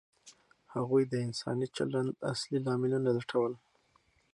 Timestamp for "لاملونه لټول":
2.65-3.53